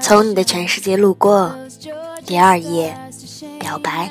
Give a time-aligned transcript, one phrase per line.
[0.00, 1.54] 从你的全世界路过，
[2.24, 2.96] 第二页，
[3.60, 4.10] 表白。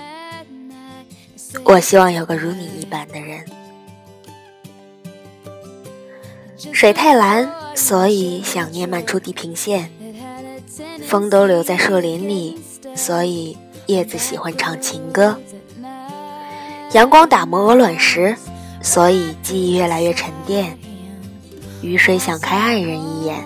[1.64, 3.44] 我希望有个如你一般的人。
[6.72, 9.92] 水太蓝，所以想念漫出地平线。
[11.08, 12.62] 风都留在树林里，
[12.96, 13.58] 所以
[13.88, 15.40] 叶子喜欢唱情歌。
[16.94, 18.36] 阳光打磨鹅卵石，
[18.84, 20.78] 所以记忆越来越沉淀。
[21.82, 23.44] 雨水想开爱人一眼，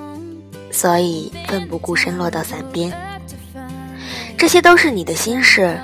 [0.72, 2.92] 所以奋不顾身落到伞边。
[4.38, 5.80] 这些都是你的心事，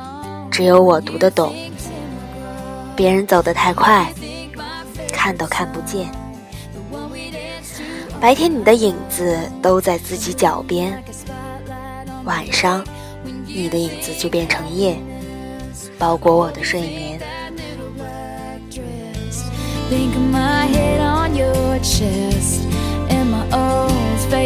[0.50, 1.54] 只有我读得懂。
[2.96, 4.12] 别人走得太快，
[5.14, 6.10] 看都看不见。
[8.20, 11.04] 白天你的影子都在自己脚边，
[12.24, 12.84] 晚上
[13.46, 14.98] 你的影子就变成夜，
[16.00, 17.20] 包裹我的睡眠。
[19.90, 22.67] Think of my head on your chest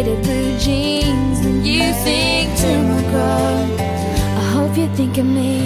[0.02, 3.68] faded blue jeans And you think to my girl
[4.42, 5.62] I hope you think of me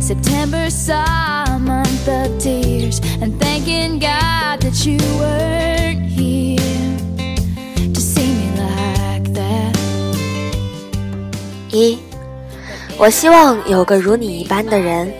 [0.00, 6.58] September saw a month of tears And thanking God that you weren't here
[7.94, 9.76] To see me like that
[11.70, 11.98] 一，
[12.98, 15.12] 我希望有个如你一般的人。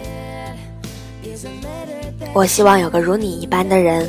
[2.33, 4.09] 我希望有个如你一般的人，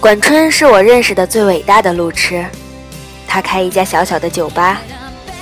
[0.00, 2.44] 管春是我认识的最伟大的路痴，
[3.26, 4.82] 他开一家小小的酒吧，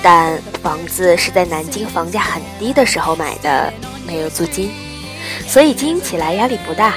[0.03, 3.73] 但房子是在南京房价很低的时候买的，
[4.07, 4.71] 没有租金。
[5.49, 6.95] 所以经营起来压力不大。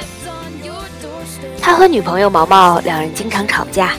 [1.65, 3.93] 他和女朋友毛毛两人经常吵架，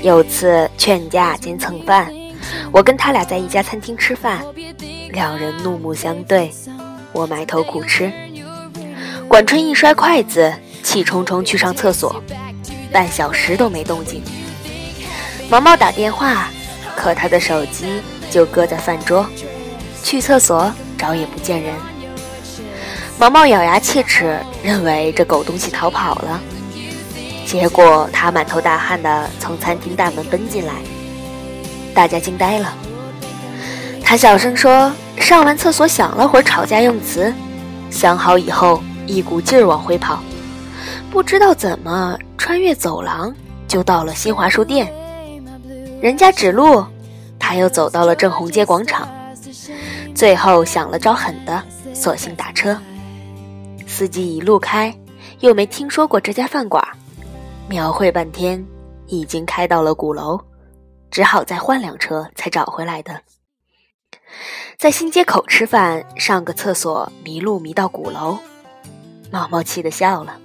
[0.00, 2.08] 有次劝架兼蹭饭，
[2.70, 4.46] 我跟他俩在一家餐厅吃饭，
[5.10, 6.52] 两人怒目相对，
[7.12, 8.12] 我埋头苦吃。
[9.26, 12.22] 管春一摔筷子，气冲冲去上厕所，
[12.92, 14.22] 半小时都没动静。
[15.50, 16.48] 毛毛打电话，
[16.94, 18.00] 可他的手机
[18.30, 19.26] 就搁在饭桌，
[20.04, 21.74] 去厕所找也不见人。
[23.18, 26.40] 毛毛咬牙切齿，认为这狗东西逃跑了。
[27.46, 30.72] 结果他满头大汗地从餐厅大门奔进来，
[31.94, 32.74] 大家惊呆了。
[34.02, 37.32] 他小声说：“上完厕所想了会儿吵架用词，
[37.90, 40.22] 想好以后一股劲儿往回跑，
[41.10, 43.34] 不知道怎么穿越走廊
[43.66, 44.92] 就到了新华书店。
[46.00, 46.84] 人家指路，
[47.38, 49.08] 他又走到了正红街广场。
[50.14, 51.62] 最后想了招狠的，
[51.92, 52.76] 索性打车。”
[53.86, 54.94] 司机一路开，
[55.40, 56.86] 又没听说过这家饭馆，
[57.66, 58.64] 描绘半天，
[59.06, 60.38] 已经开到了鼓楼，
[61.10, 63.22] 只好再换辆车才找回来的。
[64.78, 68.38] 在新街口吃饭，上个厕所迷路迷到鼓楼，
[69.30, 70.38] 毛毛气得笑了。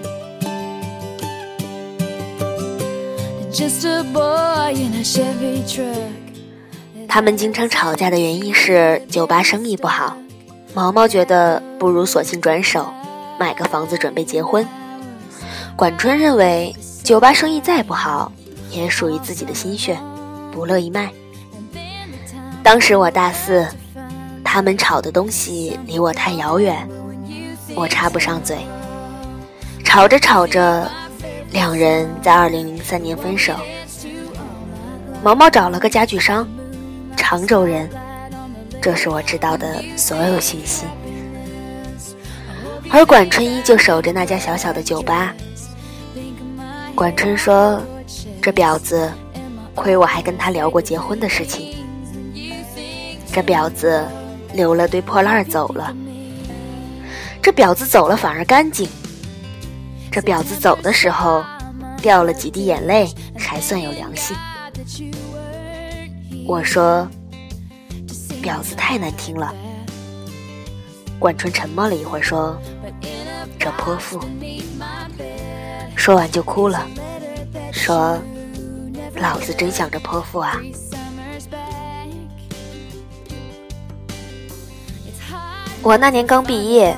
[3.52, 6.12] Just a boy in a Chevy truck.
[7.06, 10.16] 他们经常吵架的原因是酒吧生意不好，
[10.74, 12.86] 毛毛觉得不如索性转手
[13.38, 14.66] 买个房子准备结婚。
[15.76, 18.32] 管春认为酒吧生意再不好，
[18.70, 19.98] 也属于自己的心血，
[20.52, 21.10] 不乐意卖。
[22.62, 23.66] 当时我大四。
[24.50, 26.88] 他们吵的东西离我太遥远，
[27.78, 28.58] 我插不上嘴。
[29.84, 30.90] 吵着吵着，
[31.52, 33.54] 两人在二零零三年分手。
[35.22, 36.46] 毛毛找了个家具商，
[37.16, 37.88] 常州人，
[38.82, 40.86] 这是我知道的所有信息。
[42.90, 45.34] 而管春依旧守着那家小小的酒吧。
[46.94, 47.80] 管春说
[48.42, 49.12] ：“这婊子，
[49.74, 51.76] 亏我还跟他聊过结婚的事情。
[53.32, 54.04] 这婊子。”
[54.54, 55.94] 留了堆破烂走了。
[57.48, 58.86] 这婊子走了反而干净。
[60.12, 61.42] 这婊子走的时候
[62.02, 63.08] 掉了几滴眼泪，
[63.38, 64.36] 还算有良心。
[66.46, 67.08] 我说，
[68.42, 69.54] 婊子太难听了。
[71.18, 72.54] 管春沉默了一会儿，说
[73.58, 74.20] ：“这泼妇。”
[75.96, 76.86] 说完就哭了，
[77.72, 78.18] 说
[79.16, 80.60] ：“老子真想着泼妇啊！”
[85.80, 86.94] 我那年刚毕业，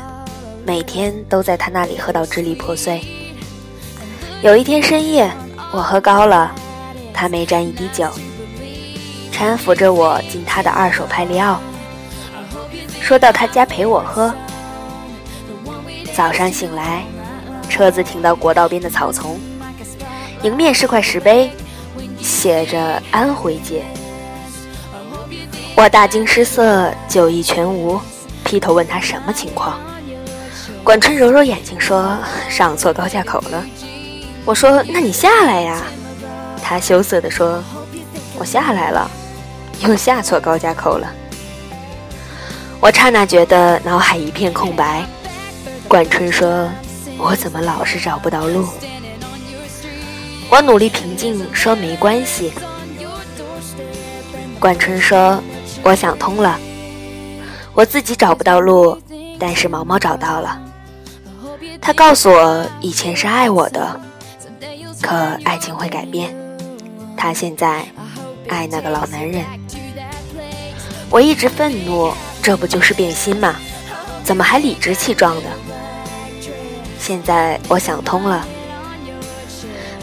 [0.65, 3.01] 每天都在他那里喝到支离破碎。
[4.43, 5.31] 有一天深夜，
[5.73, 6.55] 我喝高了，
[7.13, 8.09] 他没沾一滴酒，
[9.33, 11.61] 搀扶着我进他的二手派利奥，
[13.01, 14.33] 说到他家陪我喝。
[16.15, 17.05] 早上醒来，
[17.69, 19.39] 车子停到国道边的草丛，
[20.43, 21.51] 迎面是块石碑，
[22.21, 23.83] 写着“安徽街”。
[25.77, 27.99] 我大惊失色，酒意全无。
[28.45, 29.79] 劈头问他什么情况，
[30.83, 32.17] 管春揉揉眼睛说
[32.49, 33.65] ：“上错高架口了。”
[34.45, 35.83] 我说：“那你下来呀。”
[36.63, 37.63] 他羞涩地说
[38.39, 39.09] ：“我下来了，
[39.81, 41.07] 又下错高架口了。”
[42.81, 45.05] 我刹那觉得脑海一片空白。
[45.87, 46.69] 管春说
[47.19, 48.67] ：“我怎么老是找不到路？”
[50.51, 52.53] 我努力平静说：“没关系。”
[54.59, 55.41] 管春说
[55.85, 56.59] ：“我想通了。”
[57.75, 59.01] 我自己找不到路，
[59.39, 60.61] 但是毛毛找到了。
[61.81, 64.01] 他告诉我，以前是爱我的，
[65.01, 66.35] 可爱情会改变。
[67.17, 67.85] 他现在
[68.49, 69.45] 爱那个老男人。
[71.09, 72.13] 我一直愤怒，
[72.43, 73.57] 这不就是变心吗？
[74.23, 75.43] 怎么还理直气壮的？
[76.99, 78.47] 现在我想通了，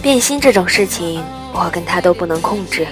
[0.01, 1.23] 变心这种事情，
[1.53, 2.85] 我跟他都不能控制。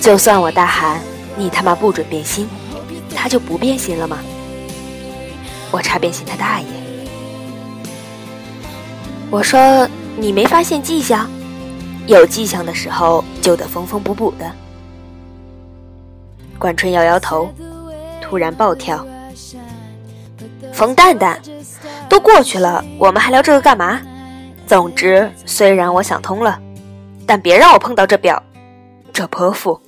[0.00, 1.00] 就算我大喊
[1.36, 2.48] “你他妈不准变心”。
[3.12, 4.18] 他就不变心了吗？
[5.72, 6.66] 我差变心他大爷！
[9.30, 9.88] 我说
[10.18, 11.30] 你没发现迹象？
[12.06, 14.50] 有迹象的时候就得缝缝补补的。
[16.58, 17.48] 管春摇摇头，
[18.20, 19.06] 突然暴跳
[20.74, 21.40] ：“冯蛋蛋，
[22.08, 24.00] 都过去了，我们还聊这个干嘛？
[24.66, 26.60] 总之，虽然我想通了，
[27.24, 28.42] 但别让我碰到这表，
[29.12, 29.80] 这泼妇。”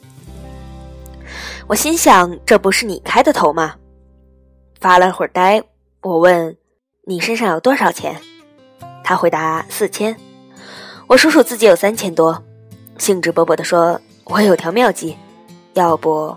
[1.66, 3.74] 我心想，这不是你开的头吗？
[4.80, 5.60] 发了会儿呆，
[6.02, 6.56] 我问
[7.06, 8.16] ：“你身上有多少钱？”
[9.04, 10.16] 他回答：“四千。”
[11.08, 12.42] 我数数自己有三千多，
[12.98, 15.16] 兴致勃勃地说：“我有条妙计，
[15.74, 16.36] 要不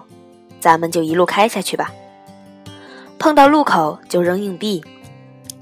[0.59, 1.91] 咱们就一路开下去吧。
[3.17, 4.83] 碰到路口就扔硬币，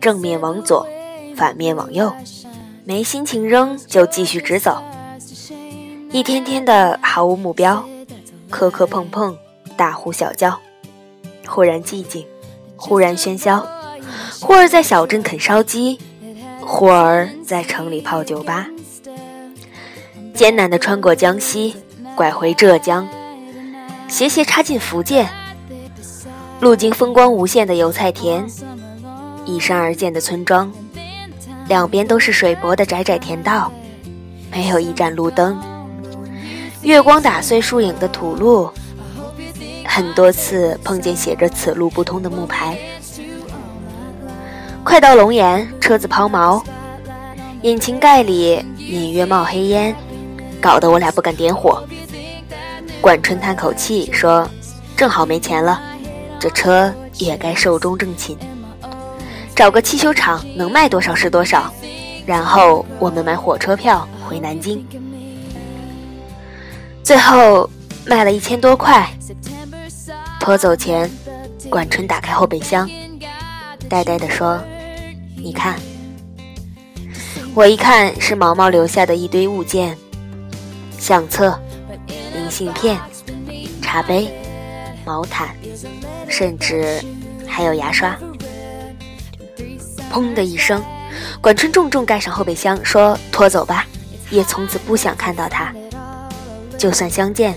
[0.02, 0.88] 正面往左，
[1.36, 2.12] 反面往右。
[2.86, 4.84] 没心情扔就继续直走。
[6.12, 7.84] 一天天的毫无目标，
[8.50, 9.38] 磕磕碰碰。”
[9.76, 10.60] 大呼小叫，
[11.48, 12.24] 忽然寂静，
[12.76, 13.68] 忽然喧嚣，
[14.40, 16.00] 忽而在小镇啃烧鸡，
[16.66, 18.68] 忽而在城里泡酒吧，
[20.34, 21.76] 艰难地穿过江西，
[22.16, 23.08] 拐回浙江，
[24.08, 25.30] 斜斜插进福建，
[26.60, 28.46] 路经风光无限的油菜田，
[29.46, 30.72] 依山而建的村庄，
[31.68, 33.72] 两边都是水泊的窄窄田道，
[34.52, 35.60] 没有一盏路灯，
[36.82, 38.70] 月光打碎树影的土路。
[39.86, 42.76] 很多次碰见写着“此路不通”的木牌，
[44.94, 46.64] 快到龙岩，车子抛锚，
[47.64, 49.96] 引擎盖里隐约冒黑烟，
[50.62, 51.84] 搞得我俩不敢点火。
[53.02, 54.48] 管春叹口气说
[54.96, 55.82] ：“正好没钱了，
[56.40, 58.38] 这车也该寿终正寝，
[59.56, 61.74] 找个汽修厂能卖多少是多少，
[62.24, 64.86] 然后我们买火车票回南京。”
[67.02, 67.68] 最后
[68.06, 69.10] 卖了一千多块。
[70.40, 71.10] 拖走前，
[71.68, 72.88] 管春打开后备箱，
[73.90, 74.62] 呆呆地说
[75.44, 75.78] ：“你看。”
[77.54, 79.96] 我一看，是毛毛留下的一堆物件：
[80.98, 81.60] 相册、
[82.34, 82.98] 明信片、
[83.82, 84.32] 茶杯、
[85.06, 85.56] 毛毯，
[86.28, 87.00] 甚至
[87.46, 88.18] 还有牙刷。
[90.12, 90.82] 砰的一声，
[91.42, 93.86] 管春重重盖上后备箱，说：“拖走吧。”
[94.32, 95.72] 也从此不想看到他。
[96.78, 97.54] 就算相见，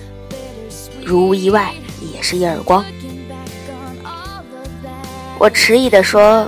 [1.05, 1.73] 如无意外。
[2.15, 2.85] 也是一耳光。
[5.39, 6.47] 我迟疑地说：“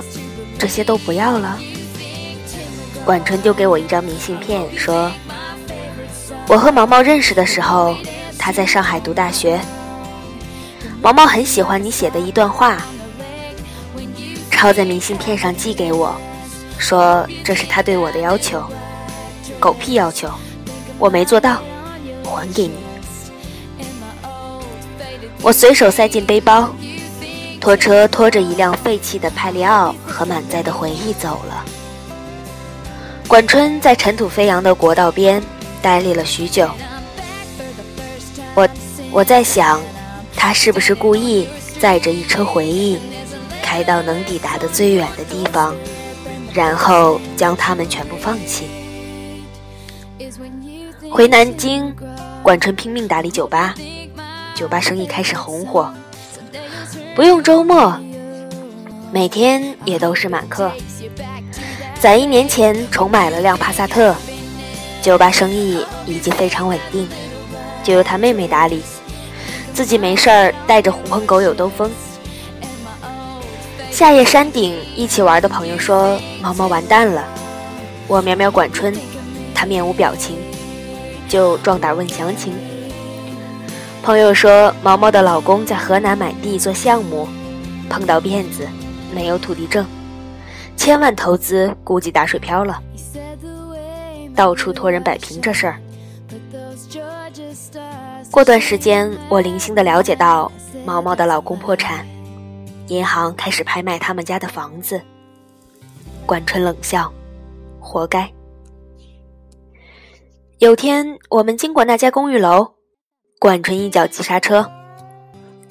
[0.58, 1.56] 这些都不要了。”
[3.04, 5.10] 管春丢给我一张明信片，说
[6.46, 7.96] ：“我和毛毛认识的时候，
[8.38, 9.58] 他在上海读大学。
[11.00, 12.76] 毛毛很喜欢你写的一段话，
[14.50, 16.14] 抄在明信片上寄给我，
[16.76, 18.62] 说这是他对我的要求。
[19.58, 20.28] 狗屁要求，
[20.98, 21.62] 我没做到，
[22.24, 22.74] 还给你。”
[25.40, 26.68] 我随手塞进背包，
[27.68, 31.62] 拖车拖着一辆废弃的派利奥和满载的回忆走了。
[33.26, 35.42] 管春在尘土飞扬的国道边
[35.82, 36.66] 呆立了许久。
[38.54, 38.66] 我
[39.10, 39.82] 我在想，
[40.34, 41.46] 他是不是故意
[41.78, 42.98] 载着一车回忆，
[43.62, 45.76] 开到能抵达的最远的地方，
[46.54, 48.66] 然后将他们全部放弃？
[51.10, 51.94] 回南京，
[52.42, 53.75] 管春拼命打理酒吧，
[54.54, 55.92] 酒吧生意开始红火。
[57.18, 57.98] 不用周末，
[59.10, 60.70] 每天也都是满课。
[61.98, 64.14] 在一年前重买了辆帕萨特，
[65.02, 67.08] 酒吧生意已经非常稳定，
[67.82, 68.80] 就由他妹妹打理，
[69.75, 71.90] 自己没事儿带着狐朋狗友兜风。
[73.90, 77.25] 夏夜山顶一起玩的朋友说毛毛完蛋了，
[78.06, 78.94] 我喵喵管春，
[79.52, 80.37] 他面无表情，
[81.28, 82.52] 就壮胆问详情。
[84.08, 87.28] 朋友说，毛毛的老公在河南买地做项目，
[87.90, 88.66] 碰到骗子，
[89.14, 89.84] 没有土地证，
[90.78, 92.82] 千万投资估计打水漂了，
[94.34, 95.78] 到处托人摆平这事儿。
[98.30, 100.50] 过段时间，我零星的了解到
[100.86, 102.06] 毛毛的老公破产，
[102.86, 104.98] 银行开始拍卖他们家的房子。
[106.24, 107.12] 管春冷笑，
[107.78, 108.26] 活该。
[110.60, 112.77] 有天我们经过那家公寓楼。
[113.40, 114.68] 管春一脚急刹车，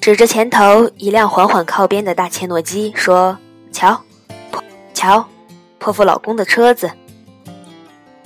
[0.00, 3.36] 指着前头一辆缓缓靠边的大切诺基说
[3.70, 4.00] ：“瞧，
[4.94, 5.28] 瞧，
[5.78, 6.90] 泼妇老公的车子，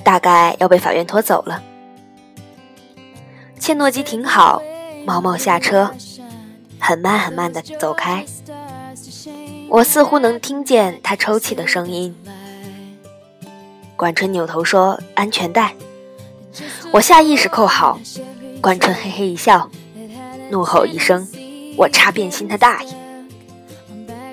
[0.04, 1.60] 大概要被法院拖走了。”
[3.58, 4.62] 切诺基停好，
[5.04, 5.90] 毛毛下车，
[6.78, 8.24] 很慢很慢的走开。
[9.68, 12.16] 我似乎能听见他抽泣的声音。
[13.96, 15.74] 管春扭头说：“安全带。”
[16.92, 17.98] 我下意识扣好。
[18.62, 19.68] 关春嘿嘿一笑，
[20.48, 21.26] 怒吼一声
[21.76, 22.94] ：“我插变心他大爷！”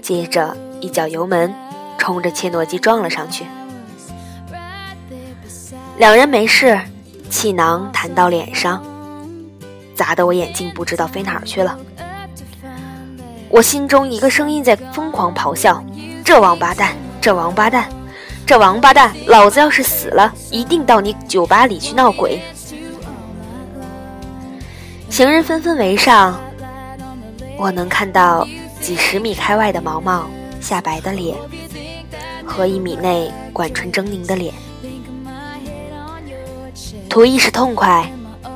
[0.03, 1.51] 接着一脚油门，
[1.97, 3.43] 冲着切诺基撞了上去。
[5.97, 6.79] 两人没事，
[7.31, 8.83] 气囊弹到脸上，
[9.95, 11.75] 砸得我眼镜不知道飞哪儿去了。
[13.49, 15.83] 我心中一个声音在疯狂咆哮
[16.23, 16.95] ：“这王八蛋！
[17.19, 17.89] 这王八蛋！
[18.45, 19.11] 这王八蛋！
[19.25, 22.39] 老子要是死了，一定到你酒吧里去闹鬼！”
[25.19, 26.39] 行人纷纷围上，
[27.57, 28.47] 我能看到
[28.79, 30.25] 几十米开外的毛毛
[30.61, 31.35] 下白的脸，
[32.45, 34.53] 和一米内管春狰狞的脸。
[37.09, 38.09] 图一时痛快，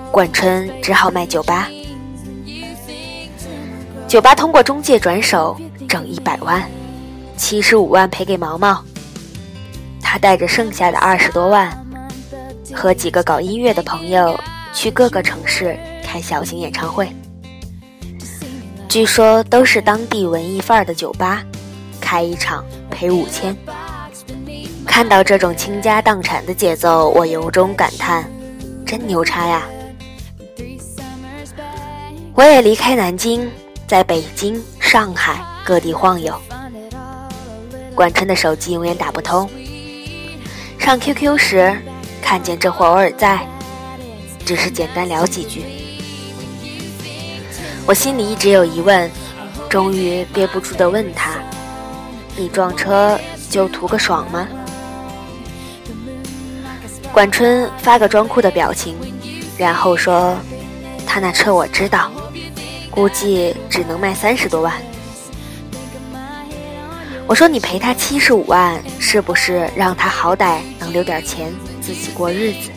[0.10, 1.68] 管春只好卖酒吧。
[4.08, 6.64] 酒吧通过中介转手挣一百万，
[7.36, 8.82] 七十五万赔给毛毛，
[10.02, 11.86] 他带着剩下的二十多万，
[12.74, 14.40] 和几个搞音乐的朋友
[14.74, 15.78] 去各个城市。
[16.14, 17.12] 开小型演唱会，
[18.88, 21.44] 据说都是当地文艺范儿的酒吧，
[22.00, 23.58] 开一场赔五千。
[24.86, 28.30] 看到这种倾家荡产的节奏，我由衷感叹：
[28.86, 29.64] 真牛叉呀！
[32.36, 33.50] 我也离开南京，
[33.88, 36.40] 在北京、上海各地晃悠。
[37.96, 39.50] 管春的手机永远打不通，
[40.78, 41.76] 上 QQ 时
[42.22, 43.40] 看见这货偶尔在，
[44.46, 45.64] 只是简单聊几句。
[47.86, 49.12] 我心里一直有疑问，
[49.70, 51.32] 终于憋不住的问他
[52.38, 54.48] ：“你撞车就图个爽吗？”
[57.12, 58.96] 管春发个装酷的表情，
[59.58, 60.34] 然后说
[61.06, 62.10] ：“他那车我知道，
[62.90, 64.74] 估计只能卖三十多万。”
[67.28, 72.72] 我说：“你赔他七十五万，是不是让他好歹能留点钱自己过日子？”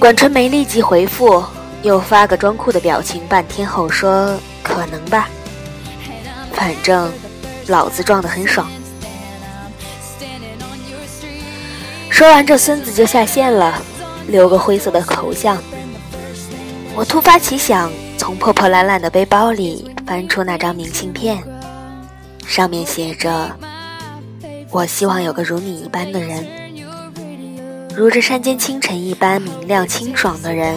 [0.00, 1.44] 管春没立即回复。
[1.82, 5.28] 又发个装酷的表情，半天后说：“可能吧，
[6.52, 7.10] 反正
[7.68, 8.68] 老子撞得很爽。”
[12.10, 13.80] 说完，这孙子就下线了，
[14.26, 15.56] 留个灰色的头像。
[16.96, 21.40] 我突发奇想，从破破烂烂的背包里翻出那张明信片，
[22.44, 23.56] 上面写着
[24.72, 26.44] ：“我希望有个如你一般的人，
[27.94, 30.76] 如这山间清晨一般明亮清爽的人。”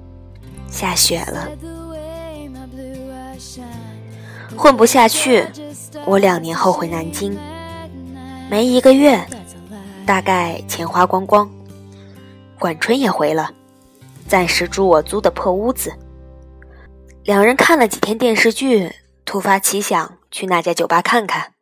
[0.71, 1.49] 下雪了。
[4.57, 5.45] 混不下去，
[6.05, 7.37] 我两年后回南京，
[8.49, 9.19] 没一个月，
[10.05, 11.49] 大概钱花光光。
[12.59, 13.51] 管春也回了，
[14.27, 15.91] 暂时住我租的破屋子。
[17.23, 18.91] 两人看了几天电视剧，
[19.25, 21.53] 突发奇想去那家酒吧看看。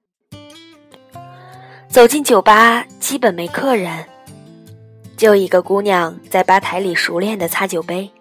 [1.87, 4.05] 走进酒吧，基本没客人，
[5.15, 8.11] 就一个姑娘在吧台里熟练的擦酒杯。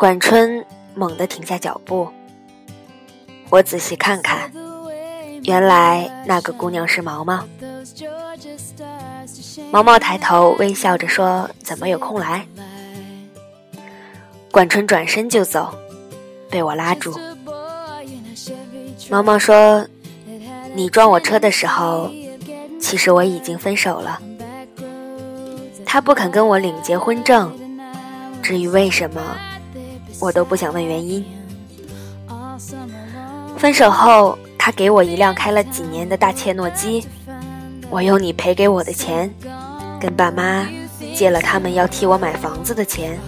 [0.00, 0.64] 管春
[0.94, 2.08] 猛地停下脚步，
[3.50, 4.50] 我仔细看看，
[5.42, 7.44] 原来那个姑娘是毛毛。
[9.70, 12.46] 毛毛抬头微笑着说：“怎么有空来？”
[14.50, 15.70] 管春转身就走，
[16.48, 17.14] 被我拉住。
[19.10, 19.86] 毛毛说
[20.72, 22.10] ：“你撞我车的时候，
[22.80, 24.18] 其实我已经分手了。”
[25.84, 27.52] 他不肯跟我领结婚证，
[28.42, 29.20] 至于为什么？
[30.20, 31.24] 我都不想问原因。
[33.56, 37.04] 分手后，他给我一辆开了几年的大切诺基，
[37.88, 39.32] 我用你赔给我的钱，
[39.98, 40.68] 跟爸妈
[41.14, 43.18] 借了他们要替我买房子的钱，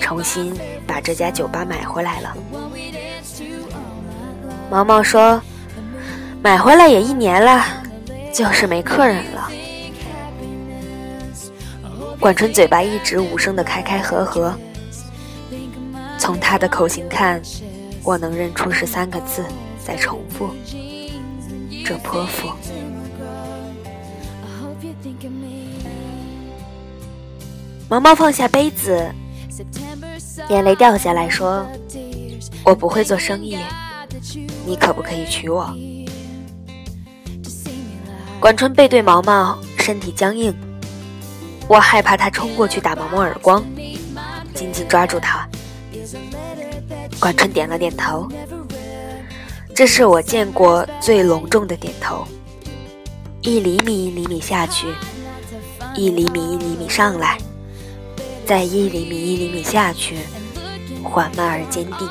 [0.00, 0.54] 重新
[0.86, 2.34] 把这家酒吧买回来了。
[4.70, 5.40] 毛毛说
[6.42, 7.64] ：“买回来也一年了，
[8.32, 9.50] 就是没客人了。”
[12.18, 14.54] 管春嘴巴一直无声的开开合合。
[16.24, 17.38] 从他的口型看，
[18.02, 19.44] 我能认出是三个字
[19.84, 20.48] 在重复。
[21.84, 22.48] 这泼妇。
[27.90, 29.06] 毛毛放下杯子，
[30.48, 31.66] 眼泪掉下来说
[32.64, 33.58] ：“我不会做生意，
[34.64, 35.76] 你可不可以娶我？”
[38.40, 40.56] 管春背对毛毛，身体僵硬，
[41.68, 43.62] 我害怕他冲过去打毛毛耳光，
[44.54, 45.43] 紧紧抓住他。
[47.24, 48.28] 管春点了点头，
[49.74, 52.22] 这是我见过最隆重的点头。
[53.40, 54.88] 一厘米一厘米下去，
[55.96, 57.38] 一厘米一厘米上来，
[58.44, 60.18] 再一厘米一厘米下去，
[61.02, 62.06] 缓慢而坚定。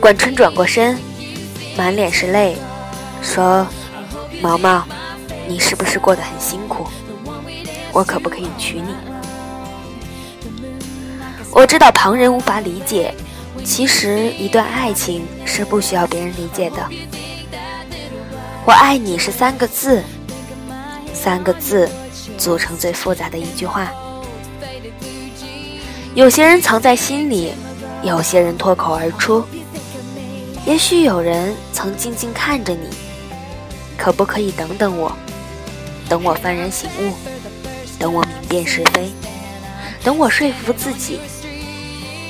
[0.00, 0.98] 管春转过身，
[1.76, 2.56] 满脸是泪，
[3.22, 3.64] 说
[4.42, 4.84] ：“毛毛，
[5.46, 6.84] 你是不是过得很辛苦？
[7.92, 8.88] 我可不可以娶你？”
[11.52, 13.12] 我知道旁人无法理解，
[13.64, 16.88] 其实一段爱情是不需要别人理解的。
[18.64, 20.02] 我爱你是三个字，
[21.12, 21.88] 三个字
[22.38, 23.90] 组成最复杂的一句话。
[26.14, 27.52] 有些人藏在心里，
[28.02, 29.44] 有些人脱口而出。
[30.66, 32.88] 也许有人曾静静看着你，
[33.96, 35.10] 可不可以等等我？
[36.08, 37.12] 等我幡然醒悟，
[37.98, 39.10] 等我明辨是非，
[40.04, 41.18] 等我说服自己。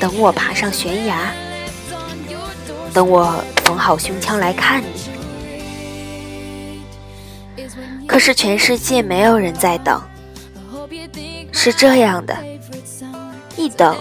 [0.01, 1.31] 等我爬上悬崖，
[2.95, 4.87] 等我缝好胸腔来看你。
[8.07, 10.03] 可是全世界没有人在等，
[11.53, 12.35] 是这样的：
[13.57, 13.95] 一等，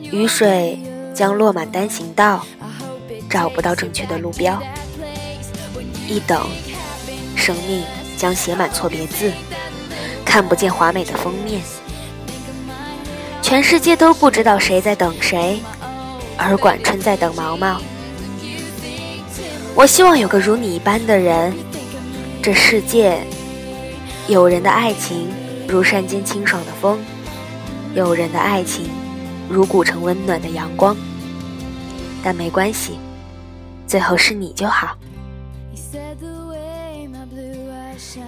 [0.00, 0.80] 雨水
[1.12, 2.46] 将落满单行道，
[3.28, 4.56] 找不到正确的路标；
[6.08, 6.48] 一等，
[7.34, 7.84] 生命
[8.16, 9.32] 将写满错别字，
[10.24, 11.60] 看不见华美的封面。
[13.54, 15.60] 全世界都不知道谁在等谁，
[16.36, 17.80] 而管春在等毛毛。
[19.76, 21.54] 我希望有个如你一般的人。
[22.42, 23.16] 这世界，
[24.26, 25.28] 有人的爱情
[25.68, 26.98] 如山间清爽的风，
[27.94, 28.90] 有人的爱情
[29.48, 30.96] 如古城温暖的阳光。
[32.24, 32.98] 但没关系，
[33.86, 34.96] 最后是你就好。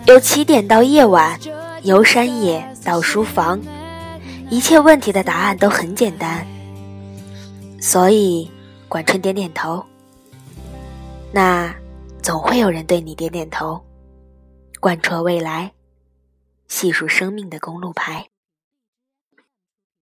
[0.05, 1.37] 由起点到夜晚，
[1.83, 3.61] 由山野到书房。
[4.49, 6.47] 一切问题的答案都很简单，
[7.81, 8.49] 所以
[8.89, 9.85] 管春点点头。
[11.33, 11.75] 那
[12.23, 13.85] 总会有人对你点点头，
[14.81, 15.73] 贯彻未来，
[16.69, 18.25] 细数生命的公路牌。